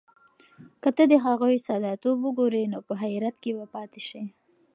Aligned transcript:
که 0.81 0.89
ته 0.97 1.03
د 1.11 1.13
هغوی 1.25 1.57
ساده 1.67 1.93
توب 2.01 2.17
وګورې، 2.23 2.63
نو 2.71 2.79
په 2.87 2.93
حیرت 3.01 3.35
کې 3.43 3.51
به 3.57 3.65
پاتې 3.73 4.01
شې. 4.07 4.23